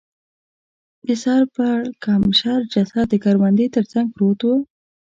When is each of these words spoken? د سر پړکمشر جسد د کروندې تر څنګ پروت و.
د 1.05 1.07
سر 1.23 1.41
پړکمشر 1.55 2.59
جسد 2.73 3.05
د 3.11 3.15
کروندې 3.23 3.65
تر 3.75 3.83
څنګ 3.91 4.07
پروت 4.15 4.39
و. 4.45 4.49